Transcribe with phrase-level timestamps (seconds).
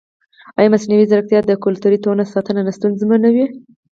[0.59, 3.45] ایا مصنوعي ځیرکتیا د کلتوري تنوع ساتنه نه ستونزمنوي؟